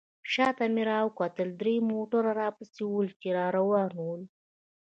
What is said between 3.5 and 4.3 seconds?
روان ول.